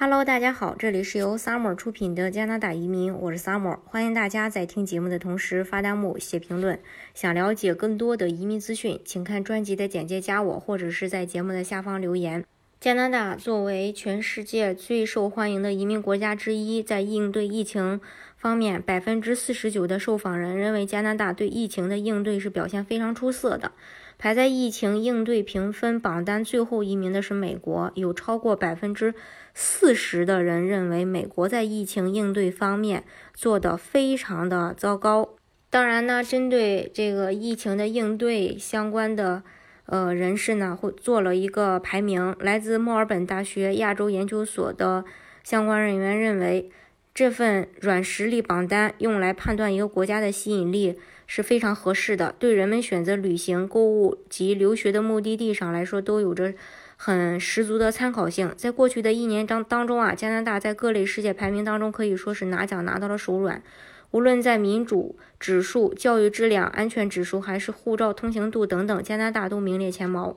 [0.00, 6.78] Hello，大家好，这里是由 Summer 出品的加拿大移民，我是 Summer，欢迎大家在听节目的同时发弹幕、写评论。
[7.14, 12.44] 想了解更多的移民资讯，请看专辑的简介，加我，或者是在节目的下方留言。
[12.78, 18.00] 加拿大作为全世界最受欢迎的移民国家之一，在应对疫情
[18.36, 23.72] 方面，百分之四十九的受访人认为加拿大对疫情的应对是表现非常出色的。
[24.16, 29.14] 排在疫情应对评分榜单最后一名的是美国，有超过百分之
[29.60, 33.02] 四十的人认为美国在疫情应对方面
[33.34, 35.30] 做得非常的糟糕。
[35.68, 39.42] 当然呢，针对这个疫情的应对相关的
[39.86, 42.36] 呃人士呢，会做了一个排名。
[42.38, 45.04] 来自墨尔本大学亚洲研究所的
[45.42, 46.70] 相关人员认为，
[47.12, 50.96] 这份软实力榜单用来判断一个国家的吸引力。
[51.30, 56.54] 是非常合适的，对人们选择旅行、购物及留学的目的地上来说，都有着
[57.00, 58.52] 很十足的参考性。
[58.56, 63.62] 在过去的一年当当中啊，加拿大在各类世界排名当中可以说是拿奖拿到了手软。
[64.10, 70.36] 无论在民主指数、教育质量、安全指数，还是护照通行度等等，加拿大都名列前茅。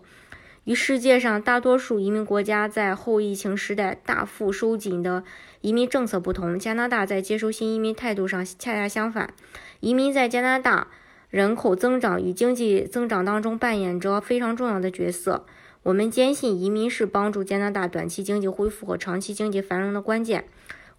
[0.66, 5.24] 与世界上大多数移民国家在后疫情时代大幅收紧的
[5.62, 9.34] 移民政策不同，加拿大在接收新移民态度上恰恰相反。
[9.80, 10.90] 移民在加拿大
[11.32, 15.48] 人口增长与经济增长当中扮演着非常重要的角色。
[15.84, 20.46] 我们坚信，移民是帮助加拿大短期经济恢复和长期经济繁荣的关键。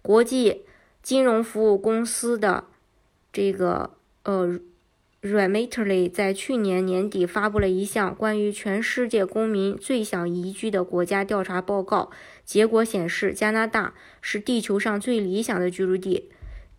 [0.01, 0.63] 国际
[1.01, 2.65] 金融服务公司的
[3.31, 3.91] 这个
[4.23, 4.59] 呃
[5.21, 12.11] Remitly 在去年年底发布了一项关于全世界公民最想移居的国家调查报告，
[12.43, 16.29] 结果显示，加拿大是地球上最理想的居住地。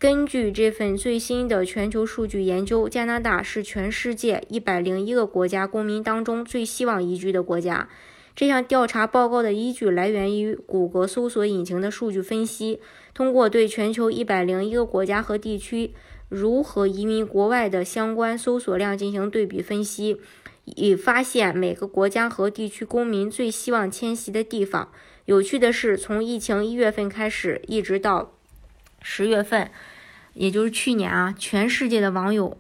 [0.05, 7.89] 根据这份最新的全球数据研究，加拿大是全世界一百零一个国家公民当中最希望移居的国家。
[8.37, 12.81] 这项调查报告的依据来源于谷歌搜索引擎的数据分析。
[13.15, 15.95] 通过对全球一百零一个国家和地区
[16.29, 20.21] 如何移民国外的相关搜索量进行对比分析，
[20.67, 24.93] 以发现每个国家和地区公民最希望迁徙的地方。
[25.25, 28.35] 有趣的是，从疫情一月份开始，一直到
[29.01, 29.71] 十月份。
[30.35, 32.59] 也就是去年啊，全世界的网友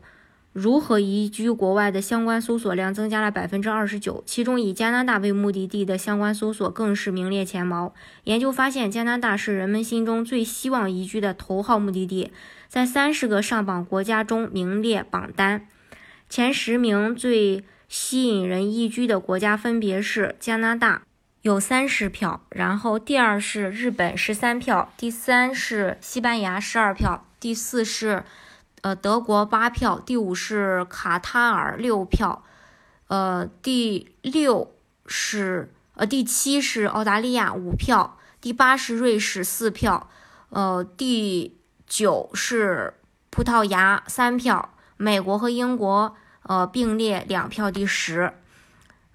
[0.52, 7.92] 如何移居国外的相关搜索量增加了百分之二十九，其中以加拿大为目的地的相关搜索更是名列前茅。
[8.22, 12.30] 研究发现，加拿大是人们心中最希望移居的头号目的地，
[12.68, 15.66] 在三十个上榜国家中名列榜单
[16.28, 21.02] 前十名最吸引人移居的国家分别是加拿大
[21.42, 27.26] 有三十票，然后第二是日本十三票，第三是西班牙十二票。
[27.44, 28.24] 第四是，
[28.80, 32.42] 呃，德国八票，第五是卡塔尔六票，
[33.08, 34.74] 呃，第六
[35.04, 40.08] 是，呃，第七是澳大利亚五票，第八是瑞士四票，
[40.48, 41.54] 呃，第
[41.86, 42.94] 九是
[43.28, 48.32] 葡萄牙三票，美国和英国呃并列两票第十，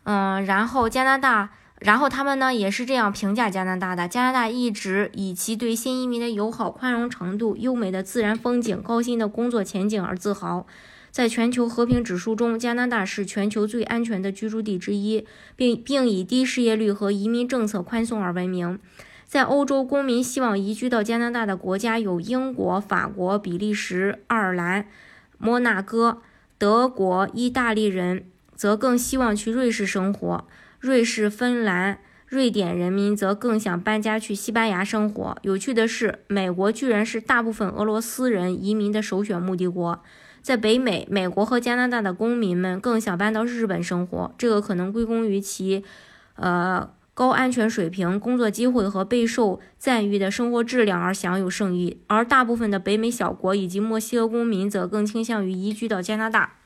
[0.04, 1.50] 嗯，然后加拿大。
[1.80, 10.68] 然后他们呢也是这样评价加拿大的：加拿大一直以其对新移民的友好、宽容程度、优美的自然风景、高薪的工作前景而自豪。
[11.10, 15.26] 在全球和平指数中，加拿大是全球最安全的居住地之一，
[15.56, 18.78] 并并以低失业率和移民政策宽松而闻名。
[19.26, 24.86] 在欧洲，公民希望移居到加拿大的国家有英国、法国、比利时、爱尔兰、
[25.38, 26.18] 摩纳哥；
[26.58, 28.26] 德国、意大利人
[28.56, 30.46] 则更希望去瑞士生活。
[30.80, 35.38] 瑞士、芬兰、瑞典人民则更想搬家去西班牙生活。
[35.42, 40.02] 有趣的是，美国居然是大部分俄罗斯人移民的首选目的国。
[40.42, 45.84] 在北美，美国和加拿大的公民们更想搬到日本生活，这个可能归功于其，
[46.36, 51.98] 呃，高安全水平、工作机会和备受赞誉的生活质量而享有盛誉。
[52.08, 56.59] 而大部分的北美小国以及墨西哥公民则更倾向于移居到加拿大。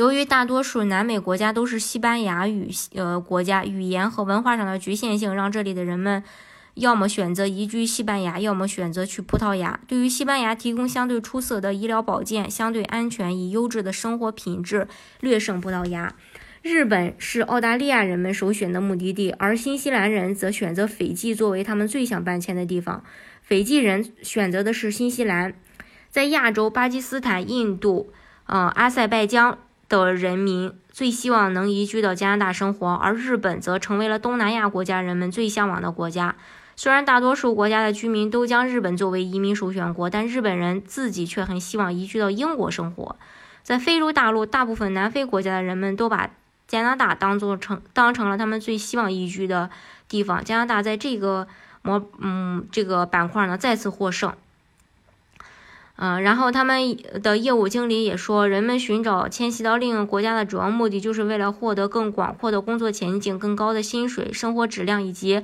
[0.00, 6.24] 由于大多数南美国家都是西班牙语呃国家，语言和文化上的局限性让这里的人们
[6.72, 9.78] 要么选择移居西班牙，要么选择去葡萄牙。
[9.86, 14.88] 对于西班牙提供相对出色的医疗保健、相对安全以优质的生活品质，
[15.20, 16.14] 略胜葡萄牙。
[16.62, 23.04] 日本是澳大利亚人们首选的目的地，而新西兰人则选择斐济作为他们最想搬迁的地方。
[23.42, 25.52] 斐济人选择的是新西兰。
[26.08, 28.10] 在亚洲，巴基斯坦、印度、
[28.46, 29.58] 呃阿塞拜疆。
[29.98, 36.36] 的人民最希望能移居到加拿大生活，而日本则成为了东南亚国家人们最向往的国家。
[36.76, 43.16] 虽然大多数国家的居民都将日本作为移民首选国，但日本人自己却很希望移居到英国生活。
[43.62, 46.30] 在非洲大陆，大部分南非国家的人们都把
[46.66, 49.68] 加拿大当做成当成了他们最希望移居的
[50.08, 50.42] 地方。
[50.42, 51.46] 加拿大在这个
[51.82, 54.32] 模嗯这个板块呢再次获胜。
[56.02, 65.42] 嗯，然后他们的业务经理也说，人们寻找迁徙到另一个国家的主要目的，就是为了获得更广阔的工作前景、更高的薪水、生活质量以及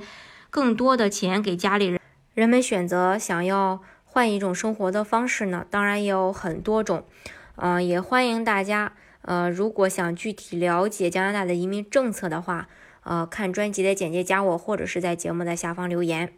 [0.49, 1.99] 更多的钱给家里人。
[2.33, 7.05] 人们选择想要换一种生活的方式呢，当然也有很多种。
[7.57, 12.67] 嗯，也欢迎大家，呃，如果想具体了解加拿大的移民政策的话，
[13.03, 16.33] 呃，看专辑的简介加我，或者是在节目的下方留言。